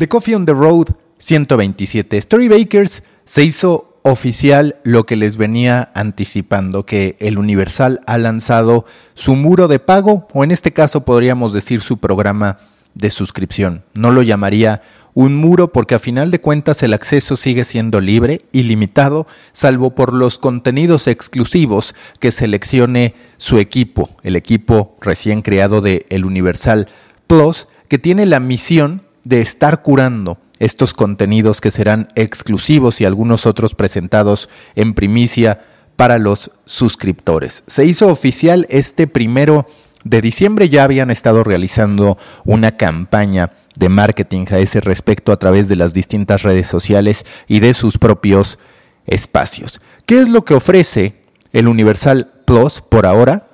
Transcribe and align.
The 0.00 0.08
Coffee 0.08 0.34
on 0.34 0.46
the 0.46 0.54
Road 0.54 0.94
127. 1.18 2.22
Storybakers 2.22 3.02
se 3.26 3.44
hizo 3.44 3.98
oficial 4.00 4.76
lo 4.82 5.04
que 5.04 5.14
les 5.14 5.36
venía 5.36 5.92
anticipando, 5.94 6.86
que 6.86 7.18
el 7.20 7.36
Universal 7.36 8.00
ha 8.06 8.16
lanzado 8.16 8.86
su 9.12 9.36
muro 9.36 9.68
de 9.68 9.78
pago, 9.78 10.26
o 10.32 10.42
en 10.42 10.52
este 10.52 10.72
caso 10.72 11.04
podríamos 11.04 11.52
decir 11.52 11.82
su 11.82 11.98
programa 11.98 12.56
de 12.94 13.10
suscripción. 13.10 13.84
No 13.92 14.10
lo 14.10 14.22
llamaría 14.22 14.80
un 15.12 15.36
muro 15.36 15.70
porque 15.70 15.96
a 15.96 15.98
final 15.98 16.30
de 16.30 16.40
cuentas 16.40 16.82
el 16.82 16.94
acceso 16.94 17.36
sigue 17.36 17.64
siendo 17.64 18.00
libre 18.00 18.46
y 18.52 18.62
limitado, 18.62 19.26
salvo 19.52 19.94
por 19.94 20.14
los 20.14 20.38
contenidos 20.38 21.08
exclusivos 21.08 21.94
que 22.20 22.30
seleccione 22.30 23.14
su 23.36 23.58
equipo, 23.58 24.08
el 24.22 24.36
equipo 24.36 24.96
recién 25.02 25.42
creado 25.42 25.82
de 25.82 26.06
El 26.08 26.24
Universal 26.24 26.88
Plus, 27.26 27.68
que 27.88 27.98
tiene 27.98 28.24
la 28.24 28.40
misión 28.40 29.09
de 29.24 29.40
estar 29.40 29.82
curando 29.82 30.38
estos 30.58 30.92
contenidos 30.92 31.60
que 31.60 31.70
serán 31.70 32.08
exclusivos 32.14 33.00
y 33.00 33.04
algunos 33.04 33.46
otros 33.46 33.74
presentados 33.74 34.48
en 34.74 34.94
primicia 34.94 35.64
para 35.96 36.18
los 36.18 36.50
suscriptores. 36.64 37.64
Se 37.66 37.84
hizo 37.84 38.08
oficial 38.08 38.66
este 38.70 39.06
primero 39.06 39.66
de 40.04 40.20
diciembre, 40.20 40.68
ya 40.68 40.84
habían 40.84 41.10
estado 41.10 41.44
realizando 41.44 42.16
una 42.44 42.76
campaña 42.76 43.52
de 43.78 43.88
marketing 43.88 44.46
a 44.50 44.58
ese 44.58 44.80
respecto 44.80 45.32
a 45.32 45.38
través 45.38 45.68
de 45.68 45.76
las 45.76 45.92
distintas 45.94 46.42
redes 46.42 46.66
sociales 46.66 47.26
y 47.48 47.60
de 47.60 47.74
sus 47.74 47.98
propios 47.98 48.58
espacios. 49.06 49.80
¿Qué 50.06 50.20
es 50.20 50.28
lo 50.28 50.44
que 50.44 50.54
ofrece 50.54 51.22
el 51.52 51.68
Universal 51.68 52.32
Plus 52.46 52.80
por 52.80 53.06
ahora? 53.06 53.49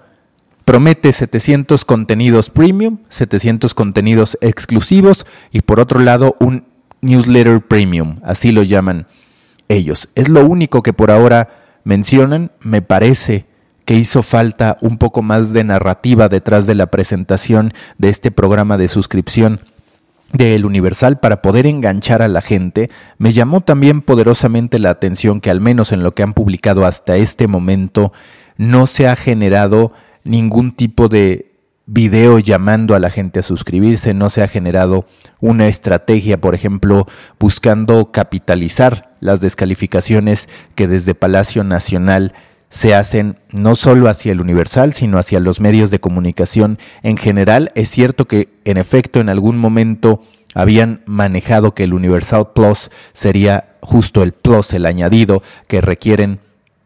Promete 0.67 1.13
700 1.13 1.85
contenidos 1.85 2.51
premium, 2.51 2.99
700 3.09 3.73
contenidos 3.73 4.37
exclusivos 4.41 5.25
y 5.53 5.61
por 5.61 5.79
otro 5.79 6.01
lado 6.01 6.35
un 6.41 6.65
newsletter 7.03 7.61
premium, 7.61 8.19
así 8.25 8.51
lo 8.51 8.65
llaman 8.65 9.07
ellos. 9.69 10.09
Es 10.17 10.29
lo 10.29 10.45
único 10.45 10.83
que 10.83 10.93
por 10.93 11.13
ahora 11.13 11.51
mencionan, 11.85 12.51
me 12.59 12.83
parece 12.83 13.47
que 13.85 13.95
hizo 13.95 14.25
falta 14.25 14.77
un 14.81 14.99
poco 14.99 15.23
más 15.23 15.53
de 15.53 15.63
narrativa 15.63 16.29
detrás 16.29 16.67
de 16.67 16.75
la 16.75 16.87
presentación 16.87 17.73
de 17.99 18.09
este 18.09 18.33
programa 18.33 18.77
de 18.77 18.89
suscripción 18.89 19.61
de 20.33 20.57
El 20.57 20.67
Universal 20.67 21.21
para 21.21 21.43
poder 21.43 21.69
enganchar 21.69 22.23
a 22.23 22.29
la 22.29 22.41
gente, 22.41 22.91
me 23.19 23.33
llamó 23.33 23.61
también 23.61 24.03
poderosamente 24.03 24.81
la 24.81 24.91
atención 24.91 25.41
que 25.41 25.51
al 25.51 25.61
menos 25.61 25.93
en 25.93 26.03
lo 26.03 26.13
que 26.13 26.25
han 26.25 26.35
publicado 26.35 26.85
hasta 26.85 27.17
este 27.19 27.47
momento 27.47 28.13
no 28.57 28.89
se 28.89 29.07
ha 29.07 29.15
generado 29.15 29.93
ningún 30.27 30.73
tipo 30.73 31.09
de 31.09 31.53
video 31.87 32.41
llamando 32.41 32.95
a 32.95 33.01
la 33.01 33.11
gente 33.11 33.41
a 33.41 33.43
suscribirse, 33.43 34.13
no 34.13 34.29
se 34.29 34.43
ha 34.43 34.49
generado 34.49 35.07
una 35.41 35.69
estrategia, 35.69 36.41
por 36.41 36.55
ejemplo, 36.55 37.07
buscando 37.39 38.11
capitalizar 38.11 39.15
las 39.21 39.41
descalificaciones 39.41 40.49
que 40.75 40.89
desde 40.89 41.15
Palacio 41.15 41.63
Nacional 41.63 42.35
se 42.69 42.95
hacen 42.95 43.39
no 43.53 43.77
solo 43.77 44.09
hacia 44.09 44.33
el 44.33 44.41
Universal, 44.41 44.93
sino 44.93 45.19
hacia 45.19 45.39
los 45.39 45.61
medios 45.61 45.91
de 45.91 46.01
comunicación 46.01 46.79
en 47.03 47.17
general. 47.17 47.71
Es 47.77 47.89
cierto 47.89 48.27
que 48.27 48.49
en 48.65 48.77
efecto 48.77 49.21
en 49.21 49.29
algún 49.29 49.57
momento 49.57 50.23
habían 50.55 51.03
manejado 51.07 51.75
que 51.75 51.85
el 51.85 51.95
Universal 51.95 52.53
Plus 52.55 52.91
sería 53.13 53.77
justo 53.81 54.23
el 54.23 54.33
plus, 54.33 54.73
el 54.73 54.87
añadido 54.87 55.43
que 55.69 55.81
requieren 55.81 56.41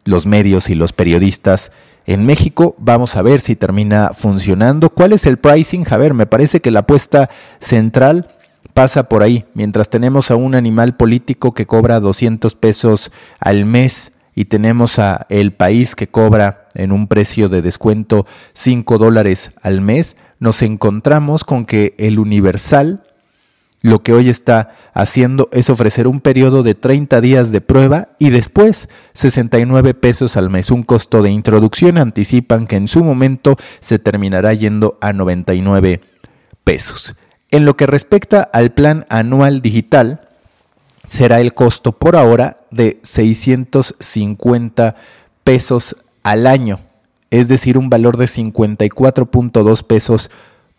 los 0.05 0.27
medios 0.27 0.69
y 0.69 0.75
los 0.75 0.93
periodistas 0.93 1.71
en 2.05 2.25
México. 2.25 2.75
Vamos 2.77 3.15
a 3.15 3.21
ver 3.21 3.39
si 3.39 3.55
termina 3.55 4.11
funcionando. 4.13 4.89
¿Cuál 4.89 5.13
es 5.13 5.25
el 5.25 5.37
pricing? 5.37 5.85
A 5.89 5.97
ver, 5.97 6.13
me 6.13 6.25
parece 6.25 6.59
que 6.59 6.71
la 6.71 6.81
apuesta 6.81 7.29
central 7.59 8.27
pasa 8.73 9.09
por 9.09 9.23
ahí. 9.23 9.45
Mientras 9.53 9.89
tenemos 9.89 10.31
a 10.31 10.35
un 10.35 10.55
animal 10.55 10.95
político 10.95 11.53
que 11.53 11.65
cobra 11.65 11.99
200 11.99 12.55
pesos 12.55 13.11
al 13.39 13.65
mes 13.65 14.13
y 14.35 14.45
tenemos 14.45 14.99
a 14.99 15.25
el 15.29 15.53
país 15.53 15.95
que 15.95 16.07
cobra 16.07 16.67
en 16.73 16.91
un 16.91 17.07
precio 17.07 17.49
de 17.49 17.61
descuento 17.61 18.25
5 18.53 18.97
dólares 18.97 19.51
al 19.61 19.81
mes, 19.81 20.15
nos 20.39 20.61
encontramos 20.61 21.43
con 21.43 21.65
que 21.65 21.95
el 21.97 22.17
universal 22.17 23.03
lo 23.81 24.03
que 24.03 24.13
hoy 24.13 24.29
está 24.29 24.75
haciendo 24.93 25.49
es 25.51 25.69
ofrecer 25.69 26.07
un 26.07 26.21
periodo 26.21 26.61
de 26.61 26.75
30 26.75 27.19
días 27.19 27.51
de 27.51 27.61
prueba 27.61 28.09
y 28.19 28.29
después 28.29 28.89
69 29.13 29.95
pesos 29.95 30.37
al 30.37 30.51
mes, 30.51 30.69
un 30.69 30.83
costo 30.83 31.23
de 31.23 31.31
introducción. 31.31 31.97
Anticipan 31.97 32.67
que 32.67 32.75
en 32.75 32.87
su 32.87 33.03
momento 33.03 33.57
se 33.79 33.97
terminará 33.97 34.53
yendo 34.53 34.99
a 35.01 35.13
99 35.13 36.01
pesos. 36.63 37.15
En 37.49 37.65
lo 37.65 37.75
que 37.75 37.87
respecta 37.87 38.41
al 38.41 38.71
plan 38.71 39.07
anual 39.09 39.61
digital, 39.61 40.21
será 41.07 41.41
el 41.41 41.55
costo 41.55 41.91
por 41.91 42.15
ahora 42.15 42.61
de 42.69 42.99
650 43.01 44.95
pesos 45.43 45.95
al 46.21 46.45
año, 46.45 46.79
es 47.31 47.47
decir, 47.47 47.79
un 47.79 47.89
valor 47.89 48.17
de 48.17 48.25
54.2 48.25 49.83
pesos 49.83 50.29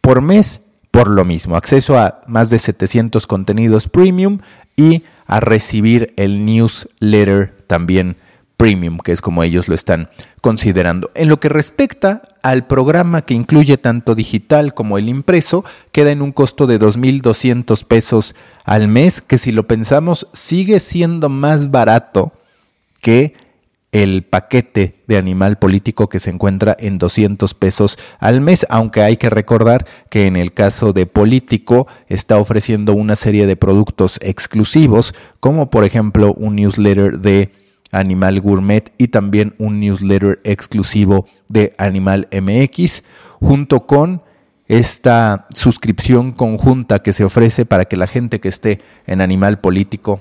por 0.00 0.22
mes 0.22 0.60
por 0.92 1.08
lo 1.08 1.25
mismo. 1.25 1.56
Acceso 1.56 1.98
a 1.98 2.20
más 2.28 2.50
de 2.50 2.60
700 2.60 3.26
contenidos 3.26 3.88
premium 3.88 4.38
y 4.76 5.03
a 5.26 5.41
recibir 5.41 6.12
el 6.16 6.47
newsletter 6.47 7.56
también 7.66 8.16
premium, 8.56 8.98
que 8.98 9.10
es 9.10 9.20
como 9.20 9.42
ellos 9.42 9.66
lo 9.66 9.75
están 9.75 10.10
considerando. 10.41 11.10
En 11.14 11.28
lo 11.28 11.41
que 11.41 11.48
respecta 11.48 12.22
al 12.42 12.66
programa 12.66 13.22
que 13.22 13.34
incluye 13.34 13.78
tanto 13.78 14.14
digital 14.14 14.75
como 14.75 14.98
el 14.98 15.08
impreso, 15.08 15.64
queda 15.91 16.12
en 16.12 16.22
un 16.22 16.30
costo 16.30 16.69
de 16.69 16.78
2.200 16.78 17.84
pesos 17.84 18.36
al 18.64 18.86
mes, 18.86 19.20
que 19.20 19.38
si 19.38 19.50
lo 19.50 19.66
pensamos 19.66 20.28
sigue 20.32 20.78
siendo 20.78 21.28
más 21.28 21.70
barato 21.70 22.32
que 23.00 23.34
el 23.92 24.25
paquete 24.25 24.94
de 25.06 25.19
animal 25.19 25.58
político 25.58 26.08
que 26.08 26.19
se 26.19 26.30
encuentra 26.30 26.75
en 26.80 26.97
200 26.98 27.53
pesos 27.53 27.98
al 28.19 28.41
mes, 28.41 28.66
aunque 28.70 29.03
hay 29.03 29.19
que 29.19 29.28
recordar 29.28 29.86
que 30.10 30.26
en 30.26 30.36
el 30.36 30.54
caso 30.54 30.94
de 30.94 31.04
político 31.04 31.86
está 32.08 32.38
ofreciendo 32.38 32.94
una 32.94 33.16
serie 33.16 33.47
de 33.47 33.54
productos 33.54 34.19
exclusivos, 34.22 35.14
como 35.41 35.69
por 35.69 35.84
ejemplo 35.84 36.32
un 36.32 36.56
newsletter 36.56 37.19
de 37.19 37.53
Animal 37.92 38.41
Gourmet 38.41 38.91
y 38.97 39.08
también 39.08 39.54
un 39.58 39.78
newsletter 39.78 40.41
exclusivo 40.44 41.26
de 41.48 41.74
Animal 41.76 42.28
MX, 42.32 43.04
junto 43.41 43.86
con 43.86 44.22
esta 44.66 45.48
suscripción 45.53 46.32
conjunta 46.32 47.00
que 47.00 47.12
se 47.12 47.24
ofrece 47.24 47.66
para 47.66 47.84
que 47.84 47.98
la 47.98 48.06
gente 48.06 48.41
que 48.41 48.48
esté 48.48 48.80
en 49.06 49.20
Animal 49.20 49.60
Político 49.60 50.20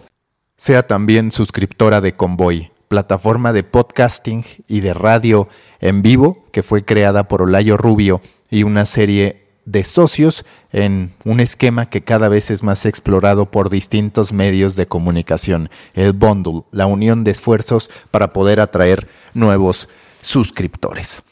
sea 0.58 0.86
también 0.86 1.32
suscriptora 1.32 2.02
de 2.02 2.12
Convoy 2.12 2.71
plataforma 2.92 3.54
de 3.54 3.64
podcasting 3.64 4.44
y 4.68 4.82
de 4.82 4.94
radio 4.94 5.48
en 5.80 6.02
vivo 6.02 6.44
que 6.52 6.62
fue 6.62 6.84
creada 6.84 7.30
por 7.30 7.42
Olayo 7.42 7.78
Rubio 7.78 8.20
y 8.50 8.64
una 8.64 8.86
serie 8.86 9.48
de 9.64 9.86
socios 9.86 10.46
en 10.74 11.14
un 11.24 11.40
esquema 11.40 11.90
que 11.90 12.04
cada 12.04 12.28
vez 12.28 12.52
es 12.52 12.64
más 12.64 12.86
explorado 12.86 13.50
por 13.50 13.70
distintos 13.70 14.34
medios 14.34 14.76
de 14.76 14.88
comunicación, 14.88 15.70
el 15.94 16.12
bundle, 16.12 16.64
la 16.72 16.86
unión 16.86 17.24
de 17.24 17.32
esfuerzos 17.32 17.90
para 18.12 18.34
poder 18.34 18.60
atraer 18.60 19.08
nuevos 19.34 19.88
suscriptores. 20.20 21.24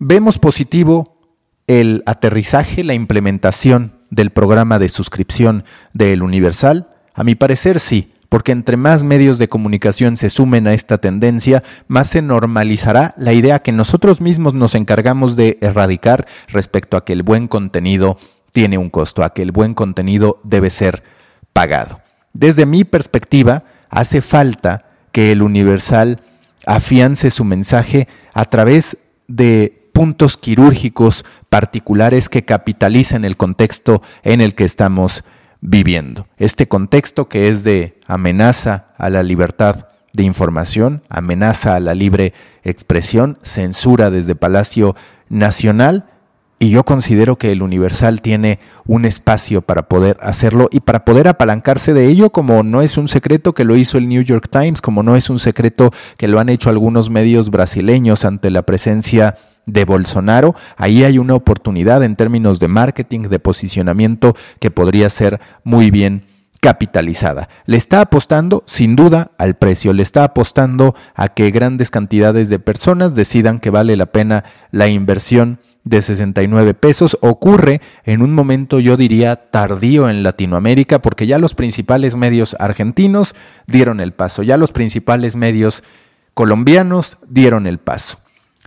Vemos 0.00 0.40
positivo 0.40 1.16
el 1.68 2.02
aterrizaje, 2.06 2.82
la 2.82 2.94
implementación 2.94 4.00
del 4.10 4.30
programa 4.30 4.80
de 4.80 4.88
suscripción 4.88 5.62
del 5.92 6.24
Universal. 6.24 6.88
A 7.14 7.22
mi 7.22 7.36
parecer 7.36 7.78
sí, 7.78 8.14
porque 8.28 8.52
entre 8.52 8.76
más 8.76 9.02
medios 9.02 9.38
de 9.38 9.48
comunicación 9.48 10.16
se 10.16 10.30
sumen 10.30 10.66
a 10.66 10.74
esta 10.74 10.98
tendencia, 10.98 11.62
más 11.86 12.08
se 12.08 12.22
normalizará 12.22 13.14
la 13.16 13.32
idea 13.32 13.60
que 13.60 13.72
nosotros 13.72 14.20
mismos 14.20 14.54
nos 14.54 14.74
encargamos 14.74 15.36
de 15.36 15.58
erradicar 15.60 16.26
respecto 16.48 16.96
a 16.96 17.04
que 17.04 17.14
el 17.14 17.22
buen 17.22 17.48
contenido 17.48 18.18
tiene 18.52 18.78
un 18.78 18.90
costo, 18.90 19.24
a 19.24 19.32
que 19.32 19.42
el 19.42 19.52
buen 19.52 19.74
contenido 19.74 20.40
debe 20.44 20.70
ser 20.70 21.02
pagado. 21.52 22.00
Desde 22.32 22.66
mi 22.66 22.84
perspectiva, 22.84 23.64
hace 23.88 24.20
falta 24.20 24.90
que 25.12 25.32
el 25.32 25.42
Universal 25.42 26.20
afiance 26.66 27.30
su 27.30 27.44
mensaje 27.44 28.08
a 28.34 28.44
través 28.44 28.98
de 29.26 29.90
puntos 29.92 30.36
quirúrgicos 30.36 31.24
particulares 31.48 32.28
que 32.28 32.44
capitalicen 32.44 33.24
el 33.24 33.36
contexto 33.36 34.02
en 34.22 34.40
el 34.40 34.54
que 34.54 34.64
estamos 34.64 35.24
viviendo. 35.60 36.26
Este 36.36 36.68
contexto 36.68 37.28
que 37.28 37.48
es 37.48 37.64
de 37.64 37.98
amenaza 38.06 38.88
a 38.96 39.10
la 39.10 39.22
libertad 39.22 39.86
de 40.12 40.22
información, 40.22 41.02
amenaza 41.08 41.76
a 41.76 41.80
la 41.80 41.94
libre 41.94 42.32
expresión, 42.64 43.38
censura 43.42 44.10
desde 44.10 44.34
Palacio 44.34 44.94
Nacional, 45.28 46.06
y 46.60 46.70
yo 46.70 46.84
considero 46.84 47.36
que 47.36 47.52
el 47.52 47.62
Universal 47.62 48.20
tiene 48.20 48.58
un 48.84 49.04
espacio 49.04 49.62
para 49.62 49.88
poder 49.88 50.16
hacerlo 50.20 50.68
y 50.72 50.80
para 50.80 51.04
poder 51.04 51.28
apalancarse 51.28 51.94
de 51.94 52.06
ello, 52.06 52.30
como 52.30 52.64
no 52.64 52.82
es 52.82 52.98
un 52.98 53.06
secreto 53.06 53.54
que 53.54 53.64
lo 53.64 53.76
hizo 53.76 53.96
el 53.96 54.08
New 54.08 54.22
York 54.22 54.48
Times, 54.50 54.80
como 54.80 55.04
no 55.04 55.14
es 55.14 55.30
un 55.30 55.38
secreto 55.38 55.92
que 56.16 56.26
lo 56.26 56.40
han 56.40 56.48
hecho 56.48 56.68
algunos 56.68 57.10
medios 57.10 57.50
brasileños 57.50 58.24
ante 58.24 58.50
la 58.50 58.62
presencia 58.62 59.36
de 59.68 59.84
Bolsonaro, 59.84 60.56
ahí 60.76 61.04
hay 61.04 61.18
una 61.18 61.34
oportunidad 61.34 62.02
en 62.02 62.16
términos 62.16 62.58
de 62.58 62.68
marketing, 62.68 63.22
de 63.28 63.38
posicionamiento 63.38 64.34
que 64.58 64.70
podría 64.70 65.10
ser 65.10 65.40
muy 65.62 65.90
bien 65.90 66.24
capitalizada. 66.60 67.48
Le 67.66 67.76
está 67.76 68.00
apostando, 68.00 68.64
sin 68.66 68.96
duda, 68.96 69.30
al 69.38 69.54
precio, 69.54 69.92
le 69.92 70.02
está 70.02 70.24
apostando 70.24 70.96
a 71.14 71.28
que 71.28 71.50
grandes 71.50 71.90
cantidades 71.90 72.48
de 72.48 72.58
personas 72.58 73.14
decidan 73.14 73.60
que 73.60 73.70
vale 73.70 73.96
la 73.96 74.06
pena 74.06 74.44
la 74.72 74.88
inversión 74.88 75.60
de 75.84 76.02
69 76.02 76.74
pesos. 76.74 77.16
Ocurre 77.20 77.80
en 78.04 78.22
un 78.22 78.34
momento, 78.34 78.80
yo 78.80 78.96
diría, 78.96 79.36
tardío 79.36 80.08
en 80.08 80.22
Latinoamérica, 80.22 81.00
porque 81.00 81.26
ya 81.26 81.38
los 81.38 81.54
principales 81.54 82.16
medios 82.16 82.56
argentinos 82.58 83.34
dieron 83.66 84.00
el 84.00 84.12
paso, 84.12 84.42
ya 84.42 84.56
los 84.56 84.72
principales 84.72 85.36
medios 85.36 85.84
colombianos 86.34 87.18
dieron 87.28 87.66
el 87.66 87.78
paso. 87.78 88.18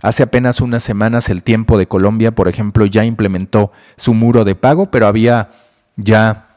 Hace 0.02 0.24
apenas 0.24 0.60
unas 0.60 0.82
semanas 0.82 1.28
el 1.28 1.44
tiempo 1.44 1.78
de 1.78 1.86
Colombia, 1.86 2.32
por 2.32 2.48
ejemplo, 2.48 2.86
ya 2.86 3.04
implementó 3.04 3.70
su 3.96 4.14
muro 4.14 4.44
de 4.44 4.56
pago, 4.56 4.90
pero 4.90 5.06
había 5.06 5.50
ya 5.96 6.48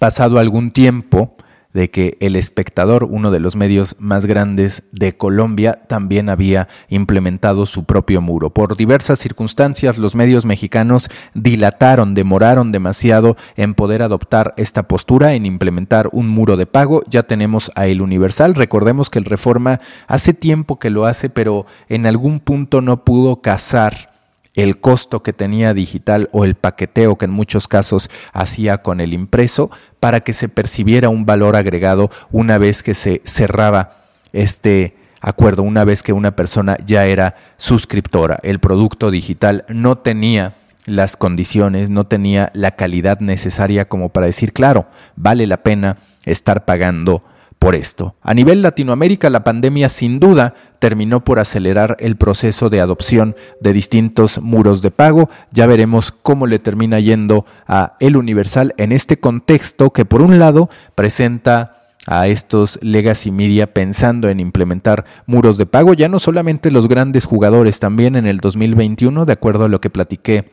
pasado 0.00 0.40
algún 0.40 0.72
tiempo 0.72 1.36
de 1.72 1.90
que 1.90 2.16
El 2.20 2.36
Espectador, 2.36 3.04
uno 3.04 3.30
de 3.30 3.40
los 3.40 3.56
medios 3.56 3.96
más 3.98 4.26
grandes 4.26 4.82
de 4.92 5.12
Colombia, 5.12 5.82
también 5.88 6.28
había 6.28 6.68
implementado 6.88 7.66
su 7.66 7.84
propio 7.84 8.20
muro. 8.20 8.50
Por 8.50 8.76
diversas 8.76 9.18
circunstancias, 9.18 9.98
los 9.98 10.14
medios 10.14 10.44
mexicanos 10.44 11.08
dilataron, 11.34 12.14
demoraron 12.14 12.72
demasiado 12.72 13.36
en 13.56 13.74
poder 13.74 14.02
adoptar 14.02 14.54
esta 14.56 14.84
postura, 14.84 15.34
en 15.34 15.46
implementar 15.46 16.08
un 16.12 16.28
muro 16.28 16.56
de 16.56 16.66
pago. 16.66 17.02
Ya 17.08 17.22
tenemos 17.22 17.72
a 17.74 17.86
El 17.86 18.02
Universal. 18.02 18.54
Recordemos 18.54 19.10
que 19.10 19.18
el 19.18 19.24
Reforma 19.24 19.80
hace 20.06 20.34
tiempo 20.34 20.78
que 20.78 20.90
lo 20.90 21.06
hace, 21.06 21.30
pero 21.30 21.66
en 21.88 22.06
algún 22.06 22.40
punto 22.40 22.80
no 22.80 23.04
pudo 23.04 23.40
cazar 23.40 24.12
el 24.54 24.80
costo 24.80 25.22
que 25.22 25.32
tenía 25.32 25.72
digital 25.74 26.28
o 26.32 26.44
el 26.44 26.54
paqueteo 26.54 27.16
que 27.16 27.24
en 27.24 27.30
muchos 27.30 27.68
casos 27.68 28.10
hacía 28.32 28.82
con 28.82 29.00
el 29.00 29.14
impreso 29.14 29.70
para 30.02 30.22
que 30.22 30.32
se 30.32 30.48
percibiera 30.48 31.10
un 31.10 31.26
valor 31.26 31.54
agregado 31.54 32.10
una 32.32 32.58
vez 32.58 32.82
que 32.82 32.92
se 32.92 33.22
cerraba 33.24 33.98
este 34.32 34.96
acuerdo, 35.20 35.62
una 35.62 35.84
vez 35.84 36.02
que 36.02 36.12
una 36.12 36.34
persona 36.34 36.76
ya 36.84 37.06
era 37.06 37.36
suscriptora. 37.56 38.40
El 38.42 38.58
producto 38.58 39.12
digital 39.12 39.64
no 39.68 39.98
tenía 39.98 40.56
las 40.86 41.16
condiciones, 41.16 41.88
no 41.88 42.08
tenía 42.08 42.50
la 42.52 42.72
calidad 42.72 43.20
necesaria 43.20 43.84
como 43.84 44.08
para 44.08 44.26
decir, 44.26 44.52
claro, 44.52 44.86
vale 45.14 45.46
la 45.46 45.58
pena 45.58 45.98
estar 46.24 46.64
pagando 46.64 47.22
por 47.62 47.76
esto. 47.76 48.16
A 48.22 48.34
nivel 48.34 48.60
Latinoamérica, 48.60 49.30
la 49.30 49.44
pandemia 49.44 49.88
sin 49.88 50.18
duda 50.18 50.54
terminó 50.80 51.22
por 51.22 51.38
acelerar 51.38 51.96
el 52.00 52.16
proceso 52.16 52.70
de 52.70 52.80
adopción 52.80 53.36
de 53.60 53.72
distintos 53.72 54.40
muros 54.42 54.82
de 54.82 54.90
pago. 54.90 55.30
Ya 55.52 55.68
veremos 55.68 56.10
cómo 56.10 56.48
le 56.48 56.58
termina 56.58 56.98
yendo 56.98 57.46
a 57.68 57.94
El 58.00 58.16
Universal 58.16 58.74
en 58.78 58.90
este 58.90 59.20
contexto 59.20 59.90
que 59.90 60.04
por 60.04 60.22
un 60.22 60.40
lado 60.40 60.70
presenta 60.96 61.76
a 62.04 62.26
estos 62.26 62.80
legacy 62.82 63.30
media 63.30 63.72
pensando 63.72 64.28
en 64.28 64.40
implementar 64.40 65.04
muros 65.26 65.56
de 65.56 65.66
pago, 65.66 65.94
ya 65.94 66.08
no 66.08 66.18
solamente 66.18 66.72
los 66.72 66.88
grandes 66.88 67.26
jugadores, 67.26 67.78
también 67.78 68.16
en 68.16 68.26
el 68.26 68.38
2021, 68.38 69.24
de 69.24 69.32
acuerdo 69.32 69.66
a 69.66 69.68
lo 69.68 69.80
que 69.80 69.88
platiqué 69.88 70.50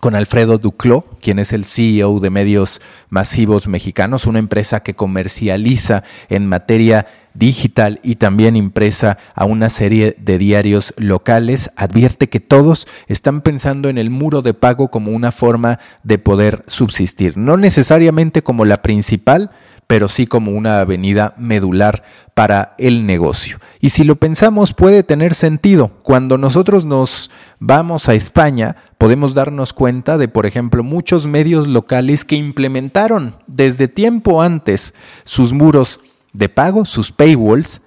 con 0.00 0.14
Alfredo 0.14 0.58
Duclos, 0.58 1.04
quien 1.20 1.38
es 1.38 1.52
el 1.52 1.64
CEO 1.64 2.20
de 2.20 2.30
Medios 2.30 2.80
Masivos 3.08 3.68
Mexicanos, 3.68 4.26
una 4.26 4.38
empresa 4.38 4.80
que 4.80 4.94
comercializa 4.94 6.04
en 6.28 6.46
materia 6.46 7.06
digital 7.34 8.00
y 8.02 8.16
también 8.16 8.56
impresa 8.56 9.18
a 9.34 9.44
una 9.44 9.70
serie 9.70 10.16
de 10.18 10.38
diarios 10.38 10.94
locales, 10.96 11.70
advierte 11.76 12.28
que 12.28 12.40
todos 12.40 12.86
están 13.06 13.42
pensando 13.42 13.88
en 13.88 13.98
el 13.98 14.10
muro 14.10 14.42
de 14.42 14.54
pago 14.54 14.88
como 14.88 15.12
una 15.12 15.32
forma 15.32 15.78
de 16.02 16.18
poder 16.18 16.64
subsistir, 16.66 17.36
no 17.36 17.56
necesariamente 17.56 18.42
como 18.42 18.64
la 18.64 18.82
principal, 18.82 19.50
pero 19.88 20.06
sí 20.06 20.26
como 20.26 20.52
una 20.52 20.80
avenida 20.80 21.34
medular 21.38 22.04
para 22.34 22.74
el 22.78 23.06
negocio. 23.06 23.58
Y 23.80 23.88
si 23.88 24.04
lo 24.04 24.16
pensamos 24.16 24.74
puede 24.74 25.02
tener 25.02 25.34
sentido. 25.34 25.88
Cuando 26.02 26.36
nosotros 26.36 26.84
nos 26.84 27.30
vamos 27.58 28.08
a 28.08 28.14
España, 28.14 28.76
podemos 28.98 29.32
darnos 29.32 29.72
cuenta 29.72 30.18
de, 30.18 30.28
por 30.28 30.44
ejemplo, 30.44 30.84
muchos 30.84 31.26
medios 31.26 31.66
locales 31.66 32.26
que 32.26 32.36
implementaron 32.36 33.34
desde 33.46 33.88
tiempo 33.88 34.42
antes 34.42 34.92
sus 35.24 35.54
muros 35.54 36.00
de 36.34 36.50
pago, 36.50 36.84
sus 36.84 37.10
paywalls, 37.10 37.80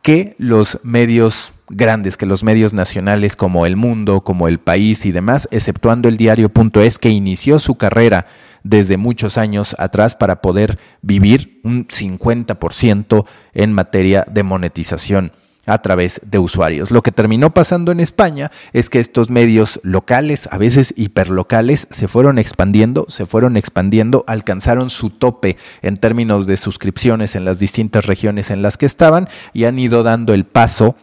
que 0.00 0.36
los 0.38 0.80
medios 0.82 1.52
grandes, 1.68 2.16
que 2.16 2.26
los 2.26 2.44
medios 2.44 2.72
nacionales 2.72 3.36
como 3.36 3.66
El 3.66 3.76
Mundo, 3.76 4.22
como 4.22 4.48
El 4.48 4.58
País 4.58 5.06
y 5.06 5.12
demás, 5.12 5.48
exceptuando 5.50 6.08
el 6.08 6.16
diario.es 6.16 6.98
que 6.98 7.10
inició 7.10 7.58
su 7.58 7.76
carrera 7.76 8.26
desde 8.62 8.96
muchos 8.96 9.38
años 9.38 9.76
atrás 9.78 10.14
para 10.14 10.40
poder 10.40 10.78
vivir 11.02 11.60
un 11.62 11.86
50% 11.86 13.26
en 13.54 13.72
materia 13.72 14.26
de 14.28 14.42
monetización 14.42 15.32
a 15.66 15.82
través 15.82 16.20
de 16.24 16.38
usuarios. 16.38 16.90
Lo 16.90 17.02
que 17.02 17.12
terminó 17.12 17.52
pasando 17.52 17.92
en 17.92 18.00
España 18.00 18.50
es 18.72 18.88
que 18.88 19.00
estos 19.00 19.30
medios 19.30 19.80
locales, 19.82 20.48
a 20.50 20.58
veces 20.58 20.94
hiperlocales, 20.96 21.88
se 21.90 22.08
fueron 22.08 22.38
expandiendo, 22.38 23.06
se 23.08 23.26
fueron 23.26 23.56
expandiendo, 23.56 24.24
alcanzaron 24.26 24.90
su 24.90 25.10
tope 25.10 25.56
en 25.82 25.96
términos 25.96 26.46
de 26.46 26.56
suscripciones 26.56 27.34
en 27.34 27.44
las 27.44 27.58
distintas 27.58 28.06
regiones 28.06 28.50
en 28.50 28.62
las 28.62 28.76
que 28.78 28.86
estaban 28.86 29.28
y 29.52 29.64
han 29.64 29.78
ido 29.78 30.02
dando 30.02 30.34
el 30.34 30.44
paso 30.44 30.96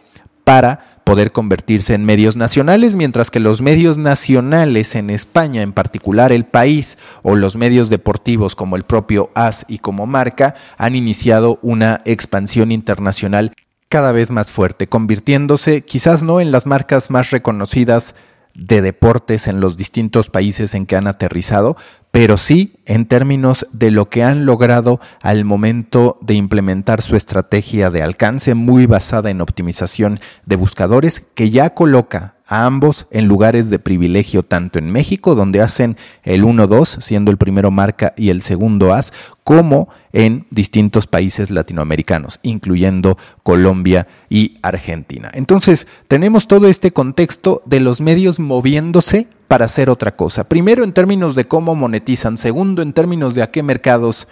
para 0.44 0.94
poder 1.04 1.32
convertirse 1.32 1.94
en 1.94 2.04
medios 2.04 2.36
nacionales, 2.36 2.94
mientras 2.94 3.30
que 3.30 3.40
los 3.40 3.60
medios 3.60 3.98
nacionales 3.98 4.94
en 4.94 5.10
España, 5.10 5.62
en 5.62 5.72
particular 5.72 6.32
el 6.32 6.44
país, 6.44 6.98
o 7.22 7.36
los 7.36 7.56
medios 7.56 7.90
deportivos 7.90 8.54
como 8.54 8.76
el 8.76 8.84
propio 8.84 9.30
AS 9.34 9.66
y 9.68 9.78
como 9.78 10.06
marca, 10.06 10.54
han 10.78 10.96
iniciado 10.96 11.58
una 11.62 12.00
expansión 12.06 12.72
internacional 12.72 13.52
cada 13.90 14.12
vez 14.12 14.30
más 14.30 14.50
fuerte, 14.50 14.88
convirtiéndose 14.88 15.84
quizás 15.84 16.22
no 16.22 16.40
en 16.40 16.50
las 16.50 16.66
marcas 16.66 17.10
más 17.10 17.30
reconocidas 17.30 18.14
de 18.54 18.82
deportes 18.82 19.46
en 19.46 19.60
los 19.60 19.76
distintos 19.76 20.30
países 20.30 20.74
en 20.74 20.86
que 20.86 20.96
han 20.96 21.06
aterrizado, 21.06 21.76
pero 22.14 22.36
sí 22.36 22.74
en 22.86 23.06
términos 23.06 23.66
de 23.72 23.90
lo 23.90 24.08
que 24.08 24.22
han 24.22 24.46
logrado 24.46 25.00
al 25.20 25.44
momento 25.44 26.16
de 26.20 26.34
implementar 26.34 27.02
su 27.02 27.16
estrategia 27.16 27.90
de 27.90 28.04
alcance 28.04 28.54
muy 28.54 28.86
basada 28.86 29.30
en 29.30 29.40
optimización 29.40 30.20
de 30.46 30.54
buscadores 30.54 31.24
que 31.34 31.50
ya 31.50 31.74
coloca 31.74 32.36
a 32.46 32.66
ambos 32.66 33.08
en 33.10 33.26
lugares 33.26 33.68
de 33.68 33.80
privilegio 33.80 34.44
tanto 34.44 34.78
en 34.78 34.92
México, 34.92 35.34
donde 35.34 35.60
hacen 35.60 35.96
el 36.22 36.44
1-2, 36.44 37.00
siendo 37.00 37.32
el 37.32 37.36
primero 37.36 37.72
marca 37.72 38.14
y 38.16 38.30
el 38.30 38.42
segundo 38.42 38.94
as, 38.94 39.12
como 39.42 39.88
en 40.12 40.46
distintos 40.50 41.08
países 41.08 41.50
latinoamericanos, 41.50 42.38
incluyendo 42.44 43.18
Colombia 43.42 44.06
y 44.28 44.58
Argentina. 44.62 45.32
Entonces, 45.34 45.88
tenemos 46.06 46.46
todo 46.46 46.68
este 46.68 46.92
contexto 46.92 47.60
de 47.66 47.80
los 47.80 48.00
medios 48.00 48.38
moviéndose 48.38 49.26
para 49.54 49.66
hacer 49.66 49.88
otra 49.88 50.16
cosa. 50.16 50.42
Primero, 50.42 50.82
en 50.82 50.92
términos 50.92 51.36
de 51.36 51.44
cómo 51.44 51.76
monetizan. 51.76 52.38
Segundo, 52.38 52.82
en 52.82 52.92
términos 52.92 53.36
de 53.36 53.42
a 53.44 53.52
qué 53.52 53.62
mercados 53.62 54.26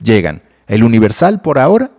llegan. 0.00 0.40
El 0.68 0.84
Universal, 0.84 1.40
por 1.40 1.58
ahora, 1.58 1.90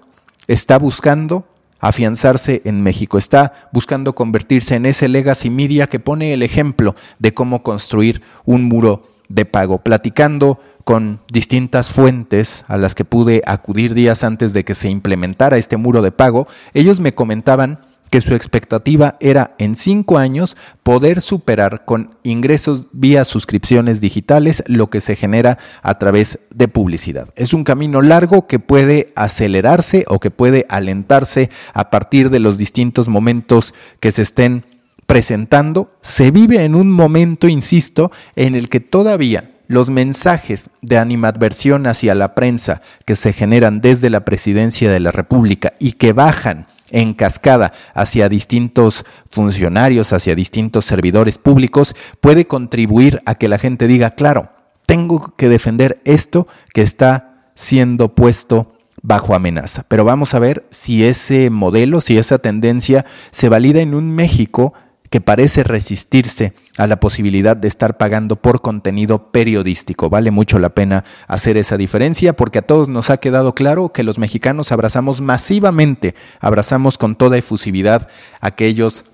está 0.48 0.80
buscando 0.80 1.46
afianzarse 1.82 2.62
en 2.64 2.82
México. 2.82 3.18
Está 3.18 3.68
buscando 3.74 4.16
convertirse 4.16 4.76
en 4.76 4.86
ese 4.86 5.10
legacy 5.10 5.50
media 5.50 5.88
que 5.88 6.00
pone 6.00 6.34
el 6.34 6.42
ejemplo 6.42 6.96
de 7.18 7.34
cómo 7.34 7.64
construir 7.64 8.22
un 8.46 8.64
muro 8.64 9.10
de 9.28 9.44
pago. 9.44 9.80
Platicando 9.80 10.62
con 10.86 11.20
distintas 11.30 11.92
fuentes 11.92 12.64
a 12.70 12.78
las 12.78 12.96
que 12.96 13.04
pude 13.04 13.42
acudir 13.46 13.94
días 13.94 14.24
antes 14.24 14.54
de 14.54 14.64
que 14.64 14.74
se 14.74 14.90
implementara 14.90 15.58
este 15.58 15.76
muro 15.76 16.02
de 16.02 16.14
pago, 16.14 16.48
ellos 16.74 17.02
me 17.02 17.14
comentaban 17.14 17.82
que 18.10 18.22
su 18.22 18.34
expectativa 18.34 19.18
era 19.20 19.56
en 19.58 19.76
cinco 19.76 20.18
años 20.18 20.58
poder 20.84 21.22
superar 21.22 21.86
con 21.86 22.16
ingresos 22.24 22.88
vía 22.92 23.26
suscripciones 23.26 24.02
digitales 24.02 24.64
lo 24.68 24.90
que 24.90 25.02
se 25.02 25.16
genera 25.16 25.58
a 25.82 26.00
través 26.00 26.40
de 26.54 26.68
publicidad. 26.68 27.30
Es 27.36 27.54
un 27.54 27.64
camino 27.64 28.02
largo 28.02 28.48
que 28.48 28.60
puede 28.60 29.14
acelerarse 29.16 30.06
o 30.08 30.20
que 30.20 30.32
puede 30.32 30.66
alentarse 30.70 31.50
a 31.74 31.90
partir 31.90 32.30
de 32.30 32.40
los 32.40 32.58
distintos 32.58 33.08
momentos 33.10 33.74
que 34.00 34.12
se 34.12 34.24
estén 34.24 34.66
presentando. 35.06 35.92
Se 36.02 36.32
vive 36.32 36.64
en 36.64 36.76
un 36.76 36.92
momento, 36.92 37.48
insisto, 37.48 38.12
en 38.36 38.56
el 38.56 38.70
que 38.70 38.80
todavía 38.80 39.52
los 39.68 39.92
mensajes 39.92 40.72
de 40.82 40.98
animadversión 40.98 41.86
hacia 41.86 42.16
la 42.16 42.34
prensa 42.34 42.82
que 43.06 43.16
se 43.16 43.34
generan 43.34 43.82
desde 43.82 44.10
la 44.10 44.26
presidencia 44.26 44.92
de 44.92 45.00
la 45.00 45.12
República 45.12 45.74
y 45.80 45.94
que 45.94 46.12
bajan 46.12 46.66
en 46.92 47.14
cascada 47.14 47.74
hacia 47.94 48.30
distintos 48.30 49.06
funcionarios, 49.30 50.14
hacia 50.14 50.36
distintos 50.36 50.86
servidores 50.86 51.38
públicos, 51.38 51.96
puede 52.22 52.48
contribuir 52.48 53.22
a 53.26 53.36
que 53.36 53.48
la 53.48 53.58
gente 53.58 53.88
diga, 53.88 54.12
claro, 54.12 54.52
tengo 54.86 55.36
que 55.36 55.50
defender 55.50 56.02
esto 56.04 56.48
que 56.74 56.82
está 56.82 57.52
siendo 57.56 58.16
puesto 58.16 58.74
bajo 59.02 59.36
amenaza. 59.36 59.86
Pero 59.88 60.06
vamos 60.06 60.34
a 60.34 60.40
ver 60.40 60.66
si 60.72 61.06
ese 61.06 61.50
modelo, 61.50 62.02
si 62.02 62.18
esa 62.18 62.40
tendencia 62.40 63.06
se 63.32 63.50
valida 63.50 63.82
en 63.82 63.94
un 63.94 64.14
México 64.16 64.74
que 65.10 65.22
parece 65.22 65.64
resistirse 65.64 66.54
a 66.78 66.88
la 66.88 67.00
posibilidad 67.00 67.58
de 67.58 67.68
estar 67.68 67.98
pagando 67.98 68.36
por 68.36 68.62
contenido 68.62 69.32
periodístico. 69.32 70.10
Vale 70.10 70.32
mucho 70.32 70.60
la 70.60 70.70
pena 70.70 71.04
hacer 71.28 71.58
esa 71.58 71.78
diferencia 71.78 72.34
porque 72.34 72.60
a 72.60 72.64
todos 72.64 72.90
nos 72.90 73.10
ha 73.10 73.18
quedado 73.18 73.56
claro 73.56 73.90
que 73.90 74.04
los 74.04 74.20
mexicanos 74.20 74.72
abrazamos 74.72 75.22
masivamente, 75.22 76.16
abrazamos 76.40 76.98
con 76.98 77.16
toda 77.16 77.38
efusividad 77.38 78.08
aquellos 78.40 79.06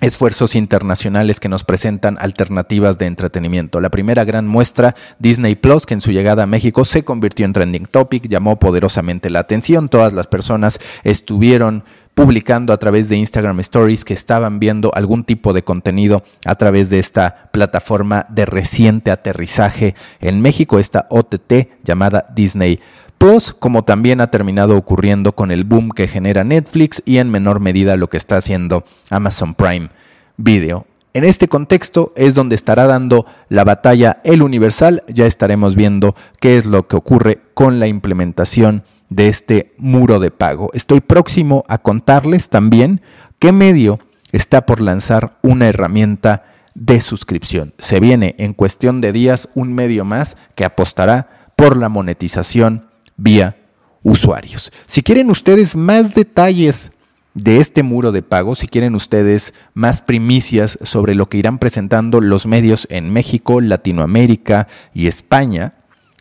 esfuerzos 0.00 0.54
internacionales 0.54 1.40
que 1.40 1.48
nos 1.48 1.64
presentan 1.64 2.18
alternativas 2.20 2.98
de 2.98 3.06
entretenimiento. 3.06 3.80
La 3.80 3.90
primera 3.90 4.24
gran 4.24 4.46
muestra, 4.46 4.94
Disney 5.18 5.54
Plus, 5.54 5.86
que 5.86 5.94
en 5.94 6.02
su 6.02 6.12
llegada 6.12 6.42
a 6.42 6.46
México 6.46 6.84
se 6.84 7.02
convirtió 7.02 7.46
en 7.46 7.54
trending 7.54 7.86
topic, 7.86 8.28
llamó 8.28 8.58
poderosamente 8.58 9.30
la 9.30 9.40
atención. 9.40 9.88
Todas 9.88 10.12
las 10.12 10.26
personas 10.26 10.80
estuvieron 11.02 11.84
publicando 12.16 12.72
a 12.72 12.78
través 12.78 13.10
de 13.10 13.16
Instagram 13.18 13.60
Stories 13.60 14.06
que 14.06 14.14
estaban 14.14 14.58
viendo 14.58 14.90
algún 14.94 15.22
tipo 15.22 15.52
de 15.52 15.62
contenido 15.62 16.22
a 16.46 16.54
través 16.54 16.88
de 16.88 16.98
esta 16.98 17.50
plataforma 17.52 18.24
de 18.30 18.46
reciente 18.46 19.10
aterrizaje 19.10 19.94
en 20.22 20.40
México, 20.40 20.78
esta 20.78 21.04
OTT 21.10 21.84
llamada 21.84 22.26
Disney 22.34 22.80
Plus, 23.18 23.52
como 23.52 23.84
también 23.84 24.22
ha 24.22 24.30
terminado 24.30 24.78
ocurriendo 24.78 25.32
con 25.32 25.50
el 25.50 25.64
boom 25.64 25.90
que 25.90 26.08
genera 26.08 26.42
Netflix 26.42 27.02
y 27.04 27.18
en 27.18 27.30
menor 27.30 27.60
medida 27.60 27.98
lo 27.98 28.08
que 28.08 28.16
está 28.16 28.38
haciendo 28.38 28.84
Amazon 29.10 29.54
Prime 29.54 29.90
Video. 30.38 30.86
En 31.12 31.22
este 31.24 31.48
contexto 31.48 32.14
es 32.16 32.34
donde 32.34 32.54
estará 32.54 32.86
dando 32.86 33.26
la 33.50 33.64
batalla 33.64 34.20
el 34.24 34.40
Universal, 34.40 35.04
ya 35.08 35.26
estaremos 35.26 35.76
viendo 35.76 36.14
qué 36.40 36.56
es 36.56 36.64
lo 36.64 36.86
que 36.86 36.96
ocurre 36.96 37.42
con 37.52 37.78
la 37.78 37.88
implementación 37.88 38.84
de 39.08 39.28
este 39.28 39.74
muro 39.78 40.18
de 40.20 40.30
pago. 40.30 40.70
Estoy 40.74 41.00
próximo 41.00 41.64
a 41.68 41.78
contarles 41.78 42.48
también 42.48 43.00
qué 43.38 43.52
medio 43.52 43.98
está 44.32 44.66
por 44.66 44.80
lanzar 44.80 45.38
una 45.42 45.68
herramienta 45.68 46.44
de 46.74 47.00
suscripción. 47.00 47.72
Se 47.78 48.00
viene 48.00 48.34
en 48.38 48.52
cuestión 48.52 49.00
de 49.00 49.12
días 49.12 49.48
un 49.54 49.72
medio 49.72 50.04
más 50.04 50.36
que 50.54 50.64
apostará 50.64 51.50
por 51.56 51.76
la 51.76 51.88
monetización 51.88 52.88
vía 53.16 53.56
usuarios. 54.02 54.72
Si 54.86 55.02
quieren 55.02 55.30
ustedes 55.30 55.74
más 55.74 56.14
detalles 56.14 56.92
de 57.34 57.58
este 57.58 57.82
muro 57.82 58.12
de 58.12 58.22
pago, 58.22 58.54
si 58.54 58.66
quieren 58.66 58.94
ustedes 58.94 59.52
más 59.74 60.00
primicias 60.00 60.78
sobre 60.82 61.14
lo 61.14 61.28
que 61.28 61.38
irán 61.38 61.58
presentando 61.58 62.20
los 62.20 62.46
medios 62.46 62.86
en 62.90 63.12
México, 63.12 63.60
Latinoamérica 63.60 64.68
y 64.94 65.06
España, 65.06 65.74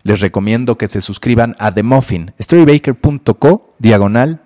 les 0.05 0.21
recomiendo 0.21 0.77
que 0.77 0.87
se 0.87 1.01
suscriban 1.01 1.55
a 1.59 1.73
The 1.73 1.83
Muffin, 1.83 2.31
storybaker.co, 2.39 3.75
diagonal 3.79 4.39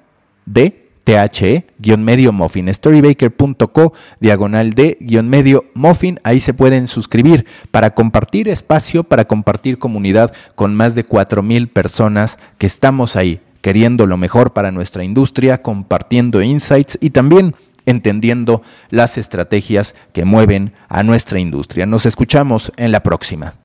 de 0.46 0.89
THE, 1.04 1.66
guion 1.80 2.04
medio 2.04 2.32
muffin, 2.32 2.74
storybaker.co, 2.74 3.94
diagonal 4.20 4.74
de 4.74 4.98
guion 5.01 5.28
medio 5.28 5.66
muffin, 5.74 6.20
ahí 6.24 6.39
se 6.39 6.54
pueden 6.54 6.88
suscribir 6.88 7.46
para 7.72 7.94
compartir 7.94 8.48
espacio, 8.48 9.04
para 9.04 9.25
compartir 9.25 9.80
comunidad 9.80 10.34
con 10.56 10.75
más 10.75 10.96
de 10.96 11.06
4.000 11.06 11.68
personas 11.68 12.38
que 12.58 12.68
estamos 12.68 13.16
ahí, 13.16 13.42
queriendo 13.62 14.06
lo 14.06 14.18
mejor 14.18 14.54
para 14.54 14.72
nuestra 14.72 15.04
industria, 15.04 15.62
compartiendo 15.62 16.42
insights 16.42 16.98
y 17.01 17.10
también 17.10 17.56
entendiendo 17.86 18.62
las 18.92 19.18
estrategias 19.18 19.96
que 20.13 20.24
mueven 20.24 20.74
a 20.88 21.04
nuestra 21.04 21.39
industria. 21.39 21.86
Nos 21.86 22.06
escuchamos 22.06 22.72
en 22.78 22.92
la 22.92 23.01
próxima. 23.04 23.56